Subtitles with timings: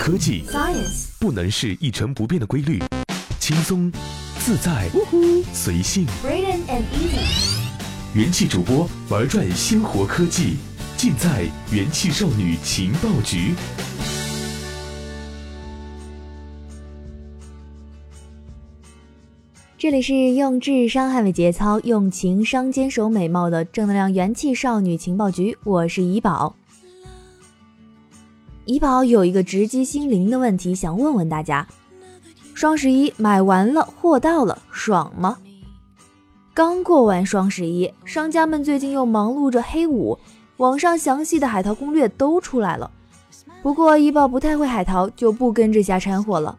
[0.00, 2.82] 科技 Science 不能是一成不变的规律，
[3.38, 3.92] 轻松、
[4.38, 4.88] 自在、
[5.52, 6.06] 随性。
[6.24, 10.56] And Easy 元气主播玩转鲜活科技，
[10.96, 13.54] 尽在元气少女情报局。
[19.76, 26.56] 这里是用智商捍卫节操，用情商坚守美貌的正能量元气少女情报局，我是怡宝。
[28.66, 31.66] 怡宝有一个直击心灵的问题想问问大家：
[32.54, 35.38] 双十一买完了，货到了，爽吗？
[36.52, 40.18] 刚过完双十一，商家们最近又忙碌着黑五，
[40.58, 42.90] 网上详细的海淘攻略都出来了。
[43.62, 46.58] 不过怡宝不太会海淘，就不跟着瞎掺和了。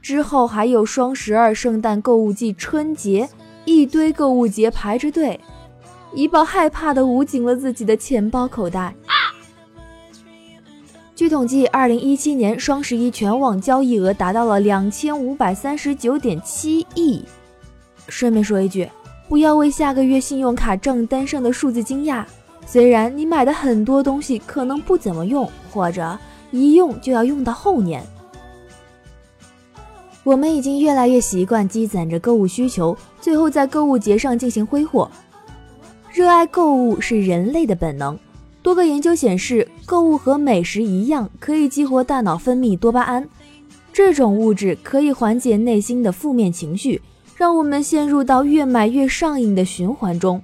[0.00, 3.28] 之后还有双十二、圣诞购物季、春节，
[3.64, 5.40] 一堆购物节排着队，
[6.14, 8.94] 怡宝害怕的捂紧了自己的钱包口袋。
[11.14, 17.22] 据统计，二零一七年双十一全网交易额达到了两千五百三十九点七亿。
[18.08, 18.88] 顺便说一句，
[19.28, 22.24] 不要为下个月信用卡账单上的数字惊讶，
[22.66, 26.18] 虽然你买的很多东西可能不怎么用，或者
[26.50, 28.02] 一用就要用到后年。
[30.24, 35.10] 我们已经越来越习惯积攒着购物需求，最后在购物节上进行挥霍。
[36.10, 38.18] 热爱购物是人类的本能。
[38.62, 43.28] 多个研究显示，购物和美食一样，可以激活大脑分泌多巴胺，
[43.92, 47.02] 这种物质可以缓解内心的负面情绪，
[47.36, 50.40] 让我们陷入到越买越上瘾的循环中。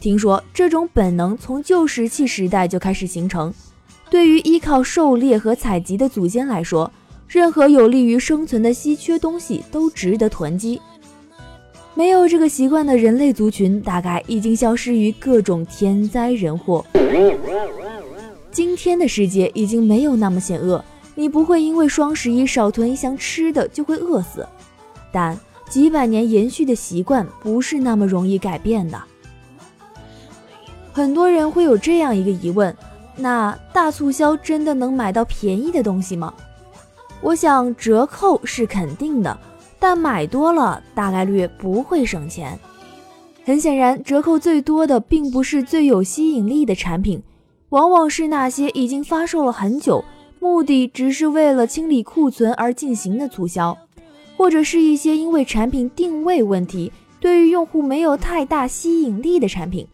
[0.00, 3.54] 听说这种本能从旧石器时代就开始形成。
[4.10, 6.90] 对于依靠狩猎和采集的祖先来说，
[7.28, 10.80] 任何有利于生存的稀缺东西都值得囤积。
[11.98, 16.86] 没有这个习惯的人类族群，大概已经消失于各种天灾人祸。
[18.52, 20.84] 今天的世界已经没有那么险恶，
[21.16, 24.46] 你不会因为双十一少囤一箱吃的就会饿死。
[25.10, 25.36] 但
[25.68, 29.02] 几百年延续的习惯不是那么容易改变的。
[30.92, 32.72] 很多人会有这样一个疑问：
[33.16, 36.32] 那大促销真的能买到便宜的东西吗？
[37.20, 39.36] 我想折扣是肯定的，
[39.78, 42.58] 但买多了大概率不会省钱。
[43.44, 47.22] 很显然，折扣最多的并不是最有吸引力的产品，
[47.70, 50.04] 往往是那些已经发售了很久，
[50.38, 53.76] 目的只是为了清理库存而进行的促销，
[54.36, 59.86] 或者是一些因为产品定位问题，对于用户没有太大吸引力的产品。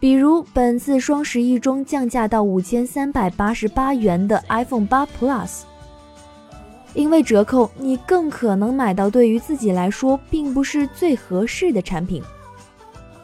[0.00, 5.60] 比如本次双十一中降价到五千三百八十八元的 iPhone 八 Plus。
[6.94, 12.22] 因为折扣，你更可能买到对于自己来说并不是最合适的产品。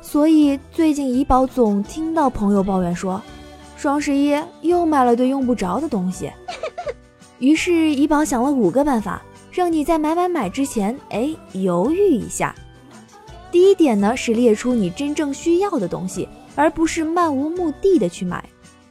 [0.01, 3.21] 所以最近怡宝总听到朋友抱怨说，
[3.77, 6.31] 双十一又买了堆用不着的东西。
[7.39, 12.55] 于是怡宝想了五个办法，让你在买买买之前，哎，犹豫一下。
[13.51, 18.45] 第一点呢是列出你真正需要的东西，而不是漫无目的的去买。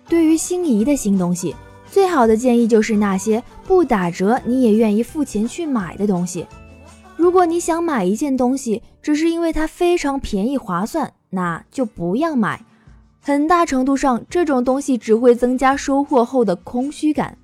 [0.07, 1.55] 对于心仪的新东西。
[1.95, 6.45] 最好的建议就是那些不打折你也愿意付钱去买的东西。
[7.15, 12.61] 如果你想买一件东西，只是因为它非常便宜划算，那就不要买。
[13.21, 17.37] 很大程度上，这种东西只会增加收获后的空虚感。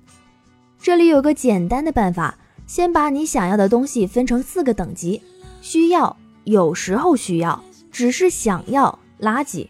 [0.78, 2.36] 这里有个简单的办法，
[2.66, 5.22] 先把你想要的东西分成四个等级：
[5.62, 6.14] 需要、
[6.44, 9.66] 有时候需要、只是想要、垃圾。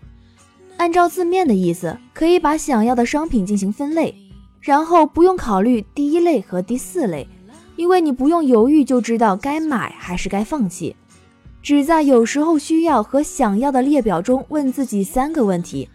[0.76, 4.12] 按照字面的意思，可以把想要的商品进行分类。
[4.62, 7.28] 然后不用考虑第一类和第四类，
[7.74, 10.94] 因为你不用犹豫就知道该买还是该放弃。
[11.60, 15.88] 只在有时候需要和想要的列表中问自己三个问题：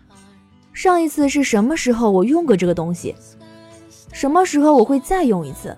[0.73, 3.15] 上一次是什么时候我用过这个东西？
[4.11, 5.75] 什么时候我会再用一次？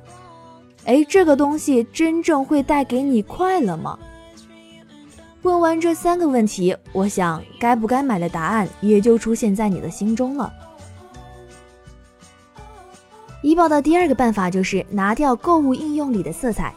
[0.86, 3.98] 哎，这个东西真正会带给你快乐吗？
[5.44, 10.52] 问完这三个问题，我想该不该买的答案也就出现在你的心中了。
[13.42, 16.74] 怡宝的第二个办法就是拿掉购物应用里的色彩。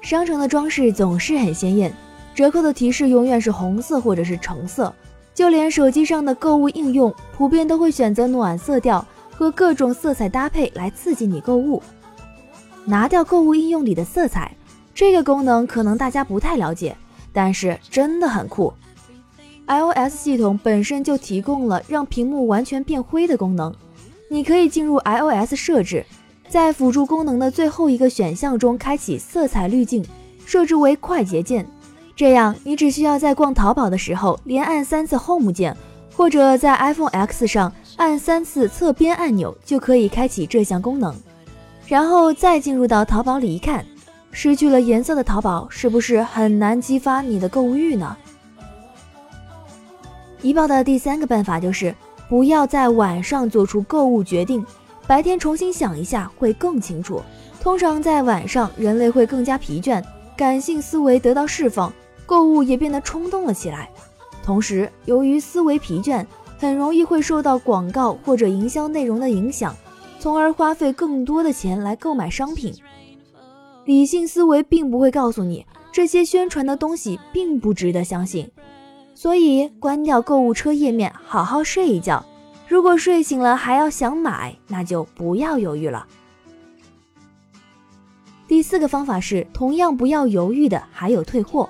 [0.00, 1.94] 商城的装饰总是很鲜艳，
[2.34, 4.92] 折扣的提示永远是红色或者是橙色，
[5.32, 11.80] 就连手机上的购物应用普遍都会选择暖色调和各种色彩搭配来刺激你购物。
[12.84, 14.54] 拿掉购物应用里的色彩，
[14.94, 16.94] 这个功能可能大家不太了解，
[17.32, 18.74] 但是真的很酷。
[19.66, 23.74] iOS 系统本身就提供了让屏幕完全变灰的功能。
[24.34, 26.04] 你可以进入 iOS 设置，
[26.48, 30.04] 在辅助功能的最后一个选项中开启色彩滤镜，
[30.44, 31.64] 设置为快捷键。
[32.16, 35.76] 这样，你只需要在逛淘宝的时候连按三次 Home 键，
[36.16, 41.14] 或者在 iPhone X 上按三次侧边按钮，就可以开启这项功能。
[41.86, 43.86] 然后再进入到淘宝里一看，
[44.32, 48.16] 失去了颜色的淘宝是不是很难激发你的购物欲呢？
[50.42, 51.94] 怡宝的第三个办法就是
[52.28, 54.64] 不要在晚上做出购物决定，
[55.06, 57.20] 白天重新想一下会更清楚。
[57.60, 60.02] 通常在晚上，人类会更加疲倦，
[60.36, 61.92] 感性思维得到释放，
[62.26, 63.88] 购物也变得冲动了起来。
[64.42, 66.24] 同时，由于思维疲倦，
[66.58, 69.74] 很容易会受到广告或者营销内容的影响，
[70.18, 72.74] 从而花费更多的钱来购买商品。
[73.84, 78.50] 理性思维并不会告诉你这些宣传的东西并不值得相信，
[79.14, 82.24] 所以关掉购物车页面，好好睡一觉。
[82.66, 86.06] 如果睡醒了还要想买，那就不要犹豫了。
[88.46, 91.68] 第四个方法是，同样不要犹豫的还有退货。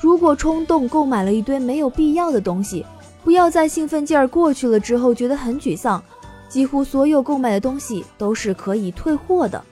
[0.00, 2.84] 如果冲动购买了一堆没有必要的东西，
[3.24, 6.02] 不要在兴奋劲儿过去了之后觉得很沮丧。
[6.48, 9.64] 几乎所有购买的东西都是可以退货的，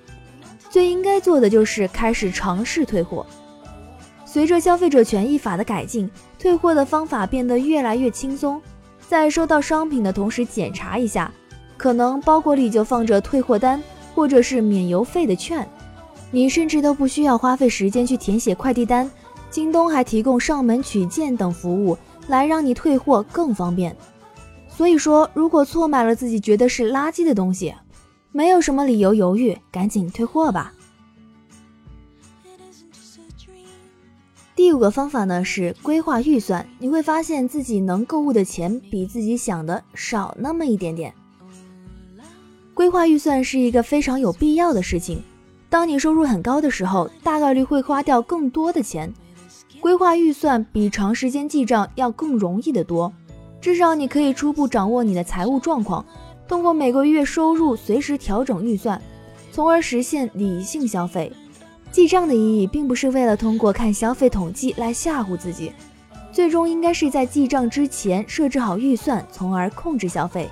[0.71, 3.25] 最应该做的就是开始尝试退货。
[4.35, 6.11] 随着消费者权益法的改进，
[6.41, 8.61] 退货的方法变得越来越轻松。
[9.09, 11.33] 在收到商品的同时检查一下，
[11.77, 13.81] 可能包裹里就放着退货单
[14.13, 15.65] 或者是免邮费的券。
[16.33, 19.09] 你甚至都不需要花费时间去填写快递单，
[19.51, 21.97] 京东还提供上门取件等服务，
[22.27, 23.97] 来让你退货更方便。
[24.67, 27.73] 所以说，如果错买了自己觉得是垃圾的东西，
[28.33, 30.73] 没有什么理由犹豫，赶紧退货吧。
[34.65, 41.13] 第五个方法呢是规划预算，你会发现自己能购物的钱比自己想的少那么一点点。
[42.73, 45.23] 规划预算是一个非常有必要的事情。
[45.69, 49.13] 当你收入很高的时候，大概率会花掉更多的钱。
[49.83, 53.13] 规划预算比长时间记账要更容易得多，
[53.61, 56.03] 至少你可以初步掌握你的财务状况，
[56.49, 58.99] 通过每个月收入随时调整预算，
[59.53, 61.31] 从而实现理性消费。
[61.95, 65.71] 记账的意义并不是为了通过看消费统计来吓唬自己，
[66.33, 70.51] 最终应该是在记账之前设置好预算，从而控制消费。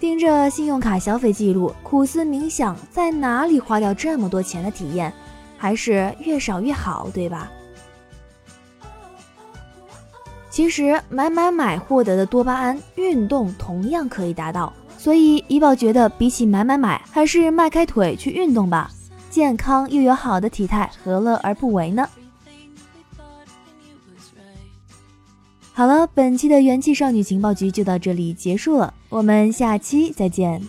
[0.00, 5.12] 盯着信用卡消费记录，苦思冥想，在哪里花掉这么多钱的体验，
[5.56, 7.48] 还是越少越好，对吧？
[10.50, 14.72] 其实买买买获得的多巴胺，运动同样可以达到。
[14.98, 18.90] 所以怡宝觉得，比起买买买，还是迈开腿去运动吧，
[19.34, 22.08] 健康又有好的体态，何乐而不为呢？
[25.72, 30.62] 好了，本期的元气少女情报局就到这里结束了，我们下期再见。